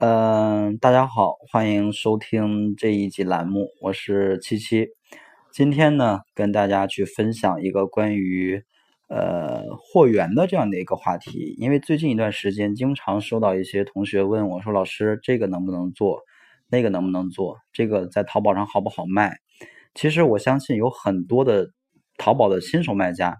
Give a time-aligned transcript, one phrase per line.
[0.00, 4.86] 嗯，大家好，欢迎收听这一集栏目，我是七七。
[5.50, 8.62] 今天呢，跟大家去分享一个关于
[9.08, 11.56] 呃货源的这样的一个话题。
[11.58, 16.20] 因为最近一段时间，经常收到一些同学问我说：“老师，这个能不能做？
[16.68, 17.56] 那个能不能做？
[17.72, 19.38] 这个在淘宝上好不好卖？”
[19.96, 21.70] 其实我相信有很多的
[22.18, 23.36] 淘宝的新手卖家，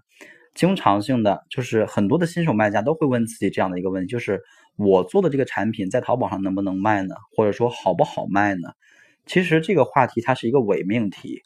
[0.53, 4.41] 经常性的就是很多的新手卖家都会问自己这样的一个问题，就是。
[4.79, 7.13] 我做的这个产品在淘宝上能不能卖呢？
[7.35, 8.69] 或者说好不好卖呢？
[9.25, 11.43] 其实这个话题它是一个伪命题。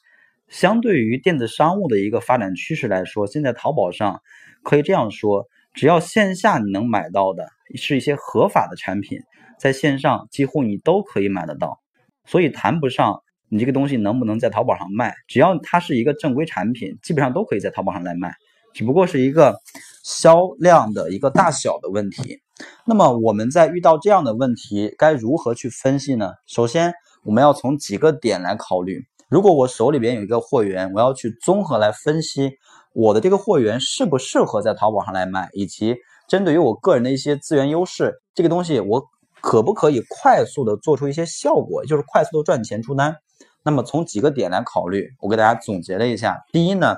[0.49, 4.21] 相对于电子商务的一个发展趋势来说，现在淘宝上
[4.61, 9.19] 可以这样说：只要线下你能买到的是一些合法的产品，
[9.57, 11.79] 在线上几乎你都可以买得到。
[12.25, 18.35] 所以谈不上你这个东西能不能在淘宝上卖，只要它是一个正规产品，基本上都可以在淘宝上来卖。
[18.73, 19.55] 只不过是一个
[20.03, 22.41] 销量的一个大小的问题。
[22.85, 26.33] 那么我们在遇到这样的问题，该如何去分析呢？
[26.45, 26.93] 首先，
[27.23, 29.05] 我们要从几个点来考虑。
[29.29, 32.51] 如果我手里边有一个货源，我要去综合来分析
[32.93, 35.95] 我的这个货源适不适合在淘宝上来卖，以及
[36.27, 39.03] 针对于我个人的一些资源优势，这个东西我
[39.41, 43.15] 可不可以快速的做出一些效果，就是快速的赚钱出单。
[43.63, 46.37] 那么从几个点来考虑，我给大家总结了一下。
[46.51, 46.97] 第一呢，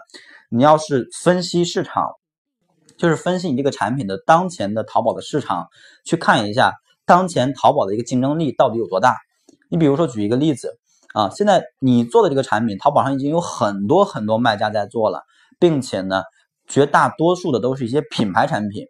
[0.49, 2.09] 你要是分析市场。
[2.97, 5.67] 就是分析你这个产品的当前的淘宝的市场，
[6.05, 6.73] 去看一下
[7.05, 9.17] 当前淘宝的一个竞争力到底有多大。
[9.69, 10.77] 你比如说举一个例子
[11.13, 15.23] 啊，现在你做的这个产品，淘宝上已经有很多很多卖家在做了，
[15.59, 16.23] 并且呢，
[16.67, 18.85] 绝大多数的都是一些品牌产品，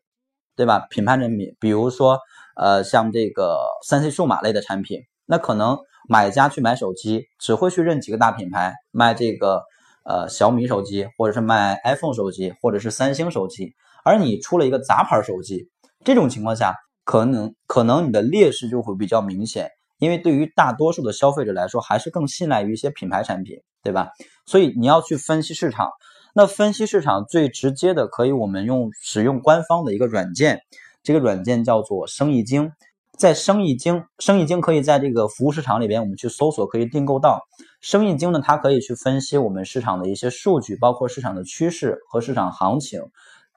[0.56, 0.86] 对吧？
[0.90, 2.20] 品牌产品，比如说
[2.56, 9.64] 呃像这个三 C 数码类的产品，那可能买家去买手机只会去认几个大品牌，卖这个
[10.04, 13.74] 呃小米手机，或者是卖 iPhone 手机，或者是三星手机。
[14.06, 15.68] 而你出了一个杂牌手机，
[16.04, 24.12] 这种情况下，可能可能你的劣势就会比较明显，因为对于大多数的消费者来说，还是更信赖于一些品牌产品，对吧？
[24.46, 25.90] 所以你要去分析市场，
[26.36, 30.62] 那分析市场最直接的，可以我们用使用官方的一个软件，
[31.02, 32.72] 这个软件叫做生意经，
[33.18, 37.42] 在生意经，生意经可以在这个服务市场里边，我们去搜索可以订购到
[37.82, 43.02] 生意经呢，它可以去分析我们市场的一些数据，包括市场的趋势和市场行情。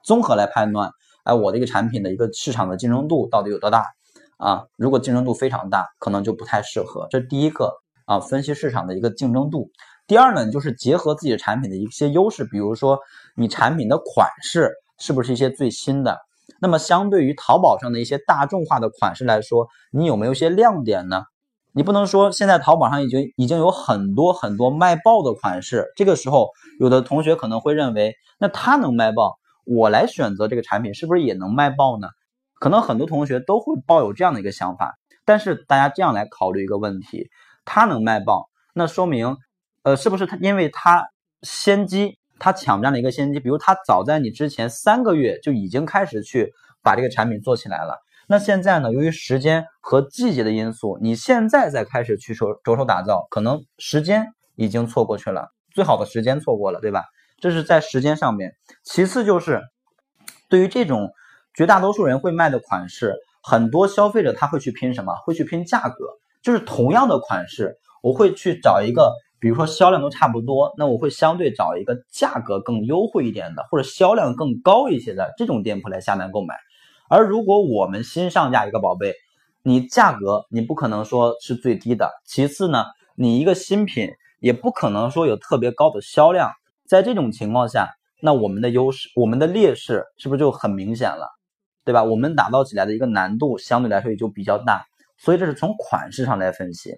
[0.03, 0.91] 综合来判断，
[1.23, 3.85] 哎，我这个产品的一个市场的竞争度到底有多大
[4.37, 4.65] 啊？
[4.77, 7.07] 如果竞争度非常大，可能就不太适合。
[7.09, 7.73] 这第一个
[8.05, 9.69] 啊，分析市场的一个竞争度。
[10.07, 12.99] 第二呢，就是结合自己产品的一些优势，比如说
[13.35, 16.17] 你产品的款式是不是一些最新的？
[16.61, 21.23] 那么相对于淘宝上的一些大众化的款式来说，你有没有一些亮点呢？
[21.71, 26.49] 你不能说现在淘宝上已经已经有很多很多卖爆的款式，这个时候
[26.79, 29.38] 有的同学可能会认为，那他能卖爆？
[29.69, 32.07] 我来选择这个产品是不是也能卖爆呢？
[32.59, 37.29] 可能很多同学都会抱有这样的一个想法，但是大家这样来考虑一个问题，
[37.65, 39.37] 它能卖爆，那说明，
[39.83, 41.07] 呃，是不是它因为它
[41.43, 43.39] 先机，它抢占了一个先机？
[43.39, 57.05] 比如它早在你之前三个月就已经开始去把这个产品做起来了，那现在呢，由于时间和季节的因素，你现在再开始去手着手打造，可能时间已经错过去了，最好的时间错过了，对吧？
[57.41, 59.61] 这是在时间上面，其次就是
[60.49, 61.11] 对于这种
[61.53, 65.13] 绝大多数人会卖的款式，很多消费者他会去拼什么？
[65.25, 66.05] 会去拼价格，
[66.41, 76.55] 就是同样的款式，我会去找一个，比如说销量都差不多，那我会相对找一个价格更优惠一点的，或者销量更高一些的这种店铺来下单购买。
[77.09, 79.13] 而如果我们新上架一个宝贝，
[79.63, 82.85] 你价格你不可能说是最低的，其次呢，
[83.15, 86.51] 你一个新品也不可能说有特别高的销量。
[86.89, 87.87] 在这种情况下，
[88.19, 91.29] 那我们的优势、我们的劣势是不是就很明显了，
[91.85, 92.03] 对吧？
[92.03, 94.83] 我们打造起来的一个难度相对来说也就比较大，
[95.19, 96.95] 所以这是从款式上来分析。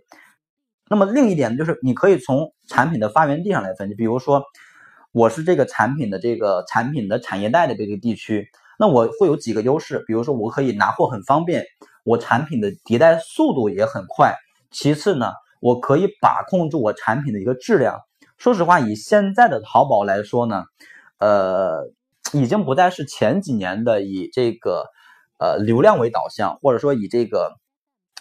[0.90, 4.42] 那么另一点就是，你可以从产品的发源地上来分析，比如说
[5.12, 8.48] 我是这个产品的这个产品的产业带的这个地区，
[8.80, 11.66] 那我会有几个优势，比如说我可以拿货很方便，
[12.06, 14.34] 我产品的迭代速度也很快。
[14.72, 18.00] 其次呢，我可以把控住我产品的一个质量。
[18.42, 20.64] 说实话，以现在的淘宝来说呢，
[21.20, 21.92] 呃，
[22.34, 24.88] 已经不再是前几年的以这个
[25.38, 27.54] 呃流量为导向，或者说以这个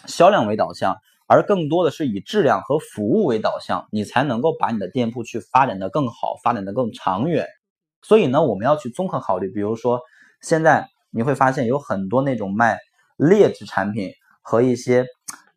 [0.05, 7.47] 销量为导向，而更多的是以质量和服务为导向，你才能够把你的店铺去发展的更好，发展的更长远。
[8.03, 10.01] 所以呢，我们要去综合考虑，比如说
[10.39, 12.77] 现在你会发现有很多那种卖
[13.17, 14.11] 劣质产品
[14.43, 15.07] 和一些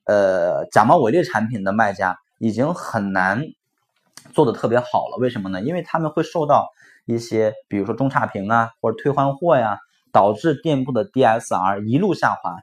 [0.07, 3.45] 呃假冒伪劣产品的卖家，已经很难。
[4.35, 5.63] 做的特别好了，为什么呢？
[5.63, 6.69] 因为他们会受到
[7.07, 9.79] 一些，比如说中差评啊，或者退换货呀，
[10.13, 12.57] 导致店铺的 DSR 一路下滑。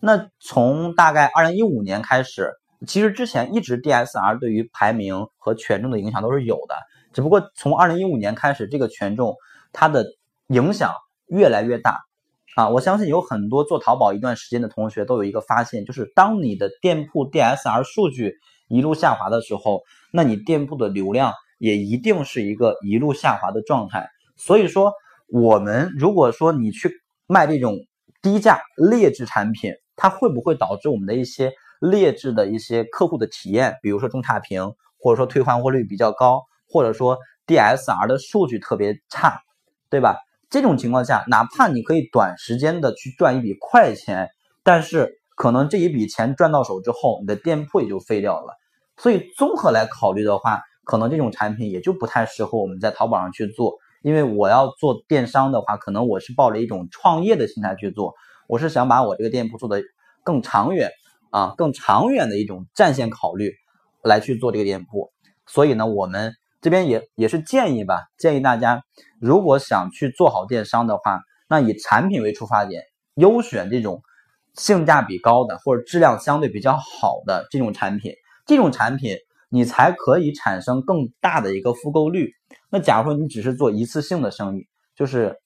[0.00, 2.52] 那从大概二零一五年开始，
[2.86, 6.76] 其实之前一直 DSR 对于排名和权重的影响都是有的，
[7.12, 9.34] 只不过从二零一五年开始，这个权重
[9.72, 10.06] 它的
[10.48, 10.94] 影响
[11.26, 12.04] 越来越大
[12.54, 12.68] 啊！
[12.68, 18.36] 我相信有很多做淘宝一段时间的同学都有一个发现，就是当你的店铺 DSR 数据
[18.68, 19.82] 一路下滑的时候，
[20.16, 24.08] 那你店铺的流量也一定是一个一路下滑的状态。
[24.34, 24.94] 所以说，
[25.28, 26.90] 我们如果说你去
[27.26, 27.76] 卖这种
[28.22, 39.38] 低价劣质产品，它会不会导致我们的一些劣质的一些客户的体验，比如说中差评，或者说退换货率比较高，或者说 DSR 的数据特别差，
[39.90, 40.16] 对吧？
[40.48, 44.28] 这种情况下，哪怕你可以短时间的去赚一笔快钱，
[44.62, 48.54] 但是可能这一笔钱赚到手之后，你的店铺也就废掉了。
[48.96, 53.76] 所以综合来考虑的话，可能这种产品也就不太适合我们在淘宝上去做。
[54.02, 58.14] 因为我要做电商的话，可能我是抱着一种创业的心态去做。
[58.48, 59.82] 我是想把我这个店铺做的
[60.22, 60.90] 更长远
[61.30, 63.52] 啊，更长远的一种战线考虑
[64.04, 65.10] 来去做这个店铺。
[65.46, 68.82] 所以呢，我们这边也也是建议吧，建议大家
[69.20, 72.84] 如果想去做好电商的话，那以产品为出发点，
[73.14, 74.02] 优选这种
[74.54, 78.12] 性价比高的或者质量相对比较好的这种产品，
[78.46, 79.16] 这种产品
[79.50, 82.32] 你才可以产生更大的一个复购率。
[82.70, 85.36] 那假如说你只是做一次性的生意，就是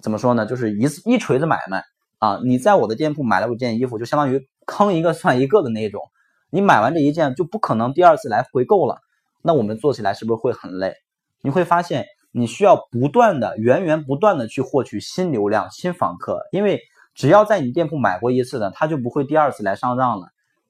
[0.00, 0.46] 怎么说呢？
[0.46, 1.82] 就是一次一锤子买卖。
[2.18, 6.00] 啊，你在我的店铺买了五件衣服，就相当于坑一个算一个的那种。
[6.48, 8.98] 你买完这一件就不可能第二次来回购了，
[9.42, 10.94] 那我们做起来是不是会很累？
[11.42, 16.80] 你会发现你需要不断的、源源不断的去获取新流量、新访客，因为
[17.14, 20.28] 只要在你店铺买过一次的，他就不会第二次来上当了。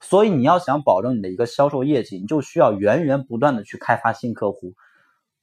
[0.09, 4.75] 所以你要想保证你的一个销售业绩，你就需要源源不断的去开发新客户。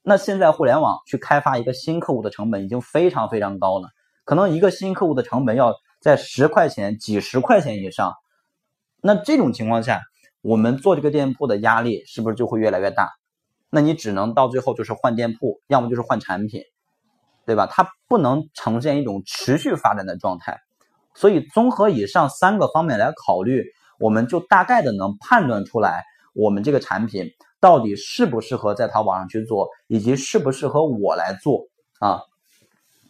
[0.02, 3.88] 那现在互联网去开发一个新客户的成本已经非常非常高了，
[4.24, 5.74] 可能一个新客户的成本要。
[6.02, 8.14] 在十块钱、几十块钱以上，
[9.00, 10.00] 那这种情况下，
[10.40, 13.08] 我们做这个店铺的压力是不是就会越来越大？
[13.70, 16.60] 那你只能到最后就是换店铺，要么就是换产品，
[17.46, 17.68] 对吧？
[17.68, 20.58] 它不能呈现一种持续发展的状态。
[21.14, 23.64] 所以，综合以上三个方面来考虑，
[24.02, 26.04] 我们就大概的能判断出来，
[26.34, 31.68] 我们这个产品到底适不适合在淘宝上去做，以及适不适合我来做
[32.00, 32.20] 啊？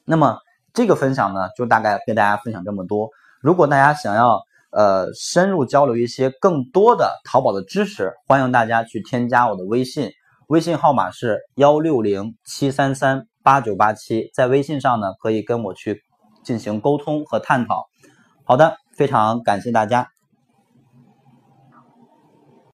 [0.04, 0.38] 那么。
[0.74, 3.10] 这个分享呢，就大概跟大家分享这么多。
[3.42, 4.40] 如果大家想要
[4.70, 10.10] 呃深入交流一些更多的淘宝的知识，欢迎大家去添加我的微信，
[10.48, 16.02] 微信号码是幺六零七三三八九八七，在微信上呢可以跟我去
[16.42, 17.84] 进行沟通和探讨。
[18.44, 20.08] 好的，非常感谢大家。